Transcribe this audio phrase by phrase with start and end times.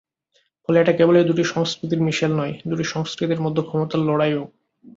[0.63, 4.43] ফলে এটা কেবলই দুটি সংস্কৃতির মিশেল নয়, দুটি সংস্কৃতির মধ্যে ক্ষমতার লড়াইও।